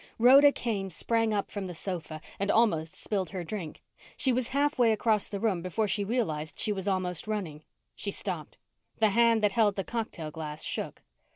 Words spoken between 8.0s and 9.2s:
stopped. The